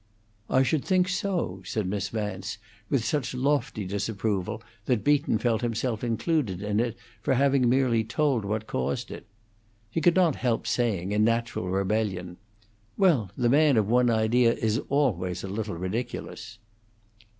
"I 0.49 0.63
should 0.63 0.83
think 0.83 1.07
so," 1.07 1.61
said 1.63 1.85
Miss 1.85 2.09
Vance, 2.09 2.57
with 2.89 3.05
such 3.05 3.35
lofty 3.35 3.85
disapproval 3.85 4.63
that 4.85 5.03
Beaton 5.03 5.37
felt 5.37 5.61
himself 5.61 6.03
included 6.03 6.59
in 6.63 6.79
it 6.79 6.97
for 7.21 7.35
having 7.35 7.69
merely 7.69 8.03
told 8.03 8.43
what 8.43 8.65
caused 8.65 9.11
it. 9.11 9.27
He 9.91 10.01
could 10.01 10.15
not 10.15 10.37
help 10.37 10.65
saying, 10.65 11.11
in 11.11 11.23
natural 11.23 11.67
rebellion, 11.69 12.37
"Well, 12.97 13.29
the 13.37 13.47
man 13.47 13.77
of 13.77 13.87
one 13.89 14.09
idea 14.09 14.53
is 14.55 14.81
always 14.89 15.43
a 15.43 15.47
little 15.47 15.75
ridiculous." 15.75 16.57